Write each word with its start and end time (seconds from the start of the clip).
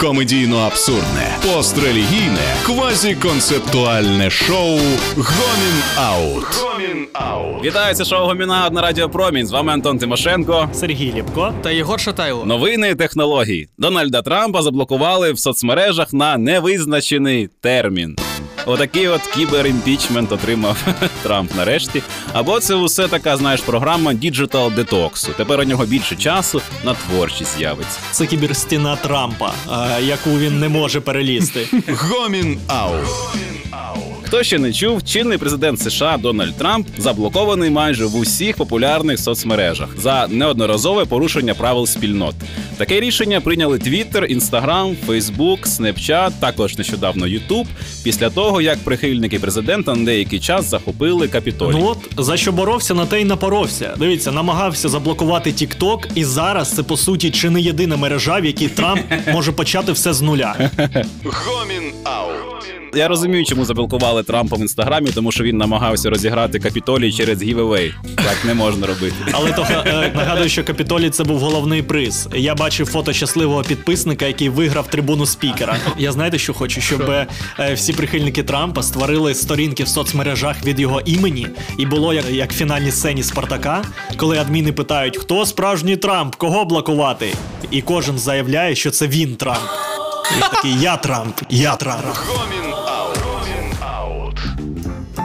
Комедійно-абсурдне, 0.00 1.36
пострелігійне, 1.46 2.54
квазіконцептуальне 2.66 4.30
шоу 4.30 4.78
Гомін 5.16 5.82
Аут. 5.96 6.44
Гомін 6.62 7.06
Аут. 7.12 7.64
Вітаю, 7.64 7.94
це 7.94 8.04
шоу 8.04 8.26
Гоміна 8.26 8.70
на 8.70 8.82
Радіо 8.82 9.08
Промінь. 9.10 9.46
З 9.46 9.50
вами 9.50 9.72
Антон 9.72 9.98
Тимошенко. 9.98 10.68
Сергій 10.72 11.12
Ліпко. 11.16 11.54
та 11.62 11.70
Єгор 11.70 12.00
Шатайло. 12.00 12.44
Новини 12.44 12.94
технологій. 12.94 13.68
Дональда 13.78 14.22
Трампа 14.22 14.62
заблокували 14.62 15.32
в 15.32 15.38
соцмережах 15.38 16.12
на 16.12 16.36
невизначений 16.36 17.48
термін. 17.60 18.16
Отакий 18.68 19.08
от 19.08 19.22
кіберімпічмент 19.22 20.32
отримав 20.32 20.86
Трамп 21.22 21.54
нарешті. 21.56 22.02
Або 22.32 22.60
це 22.60 22.74
усе 22.74 23.08
така, 23.08 23.36
знаєш, 23.36 23.60
програма 23.60 24.14
digital 24.14 24.72
детоксу. 24.72 25.32
Тепер 25.36 25.60
у 25.60 25.64
нього 25.64 25.86
більше 25.86 26.16
часу 26.16 26.62
на 26.84 26.94
творчість 26.94 27.58
з'явиться. 27.58 27.98
Це 28.10 28.26
кіберстіна 28.26 28.96
Трампа, 28.96 29.52
е, 29.72 30.02
яку 30.02 30.30
він 30.30 30.60
не 30.60 30.68
може 30.68 31.00
перелізти. 31.00 31.68
Гомін 31.88 32.60
Аут. 32.66 33.06
Хто 34.28 34.42
ще 34.42 34.58
не 34.58 34.72
чув, 34.72 35.04
чинний 35.04 35.38
президент 35.38 35.80
США 35.80 36.16
Дональд 36.16 36.56
Трамп 36.56 36.86
заблокований 36.98 37.70
майже 37.70 38.06
в 38.06 38.16
усіх 38.16 38.56
популярних 38.56 39.20
соцмережах 39.20 39.88
за 39.98 40.26
неодноразове 40.30 41.04
порушення 41.04 41.54
правил 41.54 41.86
спільнот. 41.86 42.34
Таке 42.76 43.00
рішення 43.00 43.40
прийняли 43.40 43.78
Twitter, 43.78 44.36
Instagram, 44.38 44.94
Facebook, 45.06 45.66
Snapchat, 45.66 46.32
також 46.40 46.78
нещодавно 46.78 47.26
YouTube, 47.26 47.66
після 48.04 48.30
того 48.30 48.60
як 48.60 48.78
прихильники 48.78 49.38
президента 49.38 49.94
на 49.94 50.04
деякий 50.04 50.40
час 50.40 50.64
захопили 50.64 51.28
Капітолій. 51.28 51.76
Ну 51.78 51.86
от 51.86 52.24
за 52.24 52.36
що 52.36 52.52
боровся, 52.52 52.94
на 52.94 53.06
те 53.06 53.20
й 53.20 53.24
напоровся. 53.24 53.94
Дивіться, 53.98 54.32
намагався 54.32 54.88
заблокувати 54.88 55.50
TikTok, 55.50 56.06
і 56.14 56.24
зараз 56.24 56.70
це 56.70 56.82
по 56.82 56.96
суті 56.96 57.30
чи 57.30 57.50
не 57.50 57.60
єдина 57.60 57.96
мережа, 57.96 58.40
в 58.40 58.44
якій 58.44 58.68
Трамп 58.68 59.00
може 59.32 59.52
почати 59.52 59.92
все 59.92 60.12
з 60.12 60.20
нуля. 60.20 60.70
Гомін 61.24 61.92
Аут. 62.04 62.87
Я 62.94 63.08
розумію, 63.08 63.44
чому 63.44 63.64
заблокували 63.64 64.22
Трампа 64.22 64.56
в 64.56 64.60
інстаграмі, 64.60 65.10
тому 65.10 65.32
що 65.32 65.44
він 65.44 65.56
намагався 65.56 66.10
розіграти 66.10 66.58
Капітолій 66.58 67.12
через 67.12 67.42
giveaway. 67.42 67.94
Так 68.16 68.44
не 68.44 68.54
можна 68.54 68.86
робити. 68.86 69.14
Але 69.32 69.52
то 69.52 69.66
е, 69.70 70.12
нагадую, 70.16 70.48
що 70.48 70.64
Капітолій 70.64 71.10
це 71.10 71.24
був 71.24 71.38
головний 71.40 71.82
приз. 71.82 72.28
Я 72.34 72.54
бачив 72.54 72.86
фото 72.86 73.12
щасливого 73.12 73.62
підписника, 73.62 74.26
який 74.26 74.48
виграв 74.48 74.86
трибуну 74.86 75.26
спікера. 75.26 75.76
Я 75.98 76.12
знаєте, 76.12 76.38
що 76.38 76.54
хочу, 76.54 76.80
щоб 76.80 77.10
е, 77.10 77.26
всі 77.74 77.92
прихильники 77.92 78.42
Трампа 78.42 78.82
створили 78.82 79.34
сторінки 79.34 79.84
в 79.84 79.88
соцмережах 79.88 80.64
від 80.64 80.80
його 80.80 81.00
імені, 81.04 81.46
і 81.78 81.86
було 81.86 82.12
як, 82.12 82.30
як 82.30 82.52
в 82.52 82.54
фінальній 82.54 82.90
сцені 82.90 83.22
Спартака, 83.22 83.84
коли 84.16 84.38
адміни 84.38 84.72
питають, 84.72 85.16
хто 85.16 85.46
справжній 85.46 85.96
Трамп, 85.96 86.34
кого 86.34 86.64
блокувати? 86.64 87.34
І 87.70 87.82
кожен 87.82 88.18
заявляє, 88.18 88.74
що 88.74 88.90
це 88.90 89.06
він 89.06 89.36
Трамп. 89.36 89.58
І 90.38 90.40
такий 90.40 90.80
я 90.80 90.96
Трамп, 90.96 91.40
я 91.50 91.76
Трамп. 91.76 92.04
Гомін. 92.04 92.77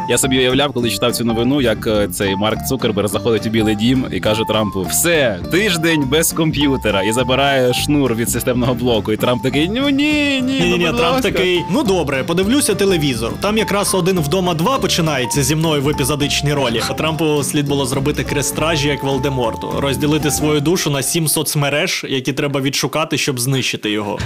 Я 0.09 0.17
собі 0.17 0.39
уявляв, 0.39 0.73
коли 0.73 0.89
читав 0.89 1.15
цю 1.15 1.25
новину, 1.25 1.61
як 1.61 1.87
е, 1.87 2.07
цей 2.07 2.35
Марк 2.35 2.65
Цукерберг 2.67 3.07
заходить 3.07 3.47
у 3.47 3.49
Білий 3.49 3.75
Дім 3.75 4.05
і 4.11 4.19
каже 4.19 4.43
Трампу: 4.47 4.81
все, 4.81 5.39
тиждень 5.51 6.03
без 6.07 6.31
комп'ютера 6.31 7.01
і 7.03 7.11
забирає 7.11 7.73
шнур 7.73 8.15
від 8.15 8.29
системного 8.29 8.73
блоку. 8.73 9.11
І 9.11 9.17
Трамп 9.17 9.43
такий: 9.43 9.69
ну 9.69 9.89
ні, 9.89 10.41
ні, 10.41 10.59
Ні, 10.59 10.59
ну, 10.59 10.77
ні, 10.77 10.85
ні, 10.91 10.97
Трамп 10.97 11.21
такий. 11.21 11.63
Ну 11.71 11.83
добре, 11.83 12.23
подивлюся 12.23 12.75
телевізор. 12.75 13.31
Там 13.41 13.57
якраз 13.57 13.95
один 13.95 14.19
вдома 14.19 14.53
два 14.53 14.77
починається 14.77 15.43
зі 15.43 15.55
мною 15.55 15.81
в 15.81 15.89
епізодичній 15.89 16.53
ролі. 16.53 16.81
А 16.89 16.93
Трампу 16.93 17.43
слід 17.43 17.67
було 17.67 17.85
зробити 17.85 18.23
крестражі, 18.23 18.87
як 18.87 19.03
Волдеморту, 19.03 19.73
розділити 19.79 20.31
свою 20.31 20.61
душу 20.61 20.89
на 20.89 21.01
сім 21.01 21.27
соцмереж, 21.27 22.05
які 22.09 22.33
треба 22.33 22.61
відшукати, 22.61 23.17
щоб 23.17 23.39
знищити 23.39 23.91
його. 23.91 24.19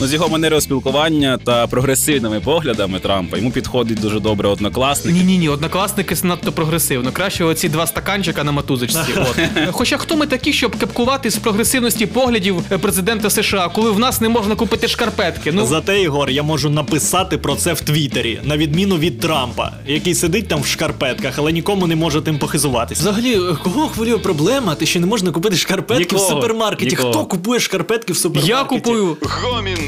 Ну, 0.00 0.06
з 0.06 0.14
його 0.14 0.28
манерою 0.28 0.60
спілкування 0.60 1.38
та 1.44 1.66
прогресивними 1.66 2.40
поглядами 2.40 2.98
Трампа 3.00 3.36
йому 3.36 3.50
підходить 3.50 4.00
дуже 4.00 4.20
добре 4.20 4.48
однокласник. 4.48 5.14
Ні, 5.14 5.22
ні, 5.22 5.38
ні, 5.38 5.48
однокласники 5.48 6.16
надто 6.22 6.52
прогресивно. 6.52 7.12
Краще 7.12 7.44
оці 7.44 7.68
два 7.68 7.86
стаканчика 7.86 8.44
на 8.44 8.52
матузочці. 8.52 8.98
От. 9.16 9.36
Хоча 9.70 9.96
хто 9.96 10.16
ми 10.16 10.26
такі, 10.26 10.52
щоб 10.52 10.76
кепкувати 10.76 11.30
з 11.30 11.36
прогресивності 11.36 12.06
поглядів 12.06 12.62
е, 12.72 12.78
президента 12.78 13.30
США, 13.30 13.70
коли 13.74 13.90
в 13.90 13.98
нас 13.98 14.20
не 14.20 14.28
можна 14.28 14.54
купити 14.54 14.88
шкарпетки? 14.88 15.52
Ну 15.52 15.66
Зате, 15.66 16.00
Ігор, 16.02 16.30
я 16.30 16.42
можу 16.42 16.70
написати 16.70 17.38
про 17.38 17.56
це 17.56 17.72
в 17.72 17.80
Твіттері, 17.80 18.40
на 18.44 18.56
відміну 18.56 18.96
від 18.96 19.20
Трампа, 19.20 19.72
який 19.86 20.14
сидить 20.14 20.48
там 20.48 20.60
в 20.60 20.66
шкарпетках, 20.66 21.34
але 21.38 21.52
нікому 21.52 21.86
не 21.86 21.96
може 21.96 22.20
тим 22.20 22.38
похизуватись. 22.38 22.98
Взагалі, 22.98 23.34
е, 23.34 23.56
кого 23.62 23.88
хвилює 23.88 24.18
проблема? 24.18 24.74
Ти 24.74 24.86
ще 24.86 25.00
не 25.00 25.06
можна 25.06 25.30
купити 25.30 25.56
шкарпетки 25.56 26.04
Нікого, 26.04 26.24
в 26.26 26.28
супермаркеті. 26.28 26.90
нікого. 26.90 27.10
Хто 27.10 27.24
купує 27.24 27.60
шкарпетки 27.60 28.12
в 28.12 28.16
супермаркеті? 28.16 28.58
я 28.58 28.64
купую. 28.64 29.16
Гомін 29.22 29.78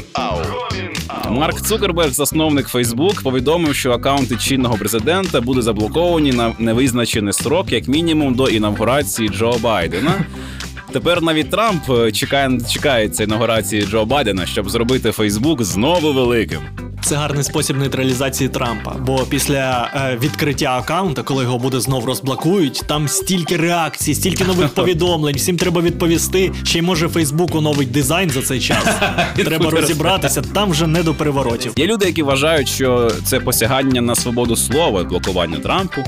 Марк 1.29 1.61
Цукерберг, 1.61 2.11
засновник 2.11 2.67
Фейсбук, 2.67 3.21
повідомив, 3.21 3.75
що 3.75 3.91
акаунти 3.91 4.35
чинного 4.35 4.77
президента 4.77 5.41
будуть 5.41 5.63
заблоковані 5.63 6.31
на 6.31 6.53
невизначений 6.59 7.33
срок, 7.33 7.71
як 7.71 7.87
мінімум, 7.87 8.33
до 8.33 8.47
інавгурації 8.47 9.29
Джо 9.29 9.55
Байдена. 9.61 10.25
Тепер 10.91 11.21
навіть 11.21 11.49
Трамп 11.49 11.89
е, 11.89 12.11
чекає 12.11 12.59
чекається 12.69 13.23
інаугурації 13.23 13.81
Джо 13.81 14.05
Байдена, 14.05 14.45
щоб 14.45 14.69
зробити 14.69 15.11
Фейсбук 15.11 15.63
знову 15.63 16.13
великим. 16.13 16.61
Це 17.11 17.17
гарний 17.17 17.43
спосіб 17.43 17.77
нейтралізації 17.77 18.49
Трампа. 18.49 18.95
Бо 18.99 19.17
після 19.17 19.91
е, 19.95 20.17
відкриття 20.17 20.77
аккаунта, 20.77 21.23
коли 21.23 21.43
його 21.43 21.57
буде 21.57 21.79
знов 21.79 22.05
розблокують, 22.05 22.83
там 22.87 23.07
стільки 23.07 23.57
реакцій, 23.57 24.15
стільки 24.15 24.43
нових 24.43 24.69
повідомлень, 24.75 25.35
всім 25.35 25.57
треба 25.57 25.81
відповісти. 25.81 26.51
Ще 26.63 26.79
й 26.79 26.81
може 26.81 27.09
Фейсбук 27.09 27.55
оновить 27.55 27.91
дизайн 27.91 28.29
за 28.29 28.41
цей 28.41 28.59
час. 28.59 28.85
Треба 29.35 29.69
розібратися, 29.69 30.41
там 30.41 30.71
вже 30.71 30.87
не 30.87 31.03
до 31.03 31.13
переворотів. 31.13 31.73
Є 31.75 31.87
люди, 31.87 32.05
які 32.05 32.23
вважають, 32.23 32.67
що 32.67 33.11
це 33.25 33.39
посягання 33.39 34.01
на 34.01 34.15
свободу 34.15 34.55
слова, 34.55 35.03
блокування 35.03 35.57
Трампу, 35.57 36.03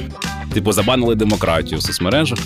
типу 0.53 0.71
забанили 0.71 1.15
демократію 1.15 1.79
в 1.79 1.83
соцмережах. 1.83 2.39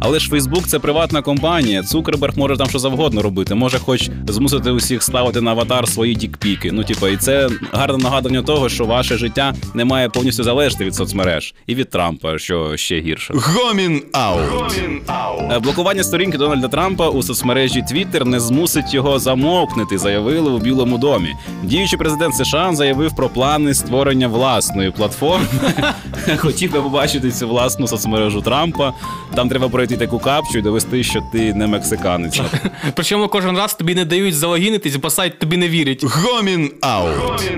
Але 0.00 0.18
ж 0.18 0.28
Фейсбук 0.28 0.66
це 0.66 0.78
приватна 0.78 1.22
компанія. 1.22 1.82
Цукерберг 1.82 2.38
може 2.38 2.56
там 2.56 2.68
що 2.68 2.78
завгодно 2.78 3.22
робити. 3.22 3.54
Може, 3.54 3.78
хоч 3.78 4.10
змусити 4.28 4.70
усіх 4.70 5.02
ставити 5.02 5.40
на 5.40 5.50
аватар 5.50 5.88
свої 5.88 6.14
тікпіки. 6.14 6.72
Ну, 6.72 6.84
типу, 6.84 7.08
і 7.08 7.16
це 7.16 7.48
гарне 7.72 7.98
нагадування 7.98 8.42
того, 8.42 8.68
що 8.68 8.84
ваше 8.84 9.16
життя 9.16 9.54
не 9.74 9.84
має 9.84 10.08
повністю 10.08 10.44
залежати 10.44 10.84
від 10.84 10.94
соцмереж 10.94 11.54
і 11.66 11.74
від 11.74 11.90
Трампа, 11.90 12.38
що 12.38 12.76
ще 12.76 13.00
гірше. 13.00 13.34
Гомін 13.36 14.02
Аут. 14.12 14.80
Е, 15.52 15.58
Блокування 15.58 16.04
сторінки 16.04 16.38
Дональда 16.38 16.68
Трампа 16.68 17.08
у 17.08 17.22
соцмережі 17.22 17.82
Twitter 17.92 18.24
не 18.24 18.40
змусить 18.40 18.94
його 18.94 19.18
замовкнути, 19.18 19.98
заявили 19.98 20.50
у 20.50 20.58
Білому 20.58 20.98
домі. 20.98 21.34
Діючий 21.62 21.98
президент 21.98 22.34
США 22.34 22.70
заявив 22.74 23.16
про 23.16 23.28
плани 23.28 23.74
створення 23.74 24.28
власної 24.28 24.90
платформи. 24.90 25.46
Хотів 26.36 26.72
би 26.72 26.82
побачити 26.82 27.30
цю 27.30 27.48
власну 27.48 27.88
соцмережу 27.88 28.40
Трампа. 28.40 28.92
Там 29.34 29.48
треба 29.48 29.68
пройти 29.86 30.06
таку 30.06 30.18
капчу 30.18 30.58
і 30.58 30.62
довести, 30.62 31.04
що 31.04 31.20
ти 31.32 31.54
не 31.54 31.66
мексиканець. 31.66 32.40
Причому 32.94 33.28
кожен 33.28 33.56
раз 33.56 33.74
тобі 33.74 33.94
не 33.94 34.04
дають 34.04 34.34
залогінитись, 34.34 34.96
бо 34.96 35.10
сайт 35.10 35.38
тобі 35.38 35.56
не 35.56 35.68
вірить. 35.68 36.04
Гомін 36.04 36.70
Аут. 36.80 37.50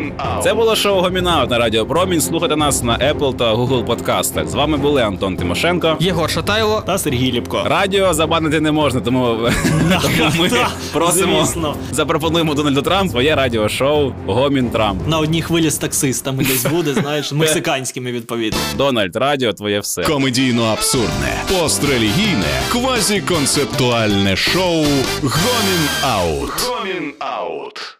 Це 0.43 0.55
було 0.55 0.77
шоу 0.77 1.01
Гомінаут 1.01 1.51
на 1.51 1.59
Радіо 1.59 1.87
Промінь. 1.87 2.21
Слухайте 2.21 2.57
нас 2.57 2.83
на 2.83 2.99
Apple 2.99 3.37
та 3.37 3.55
Google 3.55 3.85
подкастах. 3.85 4.49
З 4.49 4.55
вами 4.55 4.77
були 4.77 5.03
Антон 5.03 5.37
Тимошенко. 5.37 5.97
Єгор 6.01 6.31
Шатайло. 6.31 6.83
Та 6.87 6.99
Сергій 6.99 7.33
Ліпко. 7.33 7.63
Радіо 7.67 8.15
забанити 8.15 8.61
не 8.61 8.73
можна, 8.73 9.01
тому, 9.01 9.39
ми 10.39 10.51
просимо 10.93 11.49
запропонуємо 11.91 12.55
Дональду 12.55 12.83
Трампу 12.83 13.11
своє 13.11 13.35
радіошоу 13.35 14.13
Гомін 14.27 14.71
Трамп. 14.71 15.09
На 15.09 15.19
одній 15.19 15.43
хвилі 15.43 15.71
з 15.71 15.79
таксистами 15.79 16.45
десь 16.45 16.67
буде, 16.67 16.95
знаєш, 17.01 17.33
мексиканськими 17.33 18.13
відповідно. 18.13 18.59
Дональд 18.77 19.17
Радіо, 19.17 19.53
твоє 19.53 19.81
все. 19.81 20.03
Комедійно-абсурдне, 20.03 21.36
пострелігійне, 21.49 22.63
квазіконцептуальне 22.73 24.37
шоу 24.37 24.85
Гомін 25.23 25.89
Аут. 26.03 26.51
Гомін 26.69 27.13
Аут. 27.19 27.96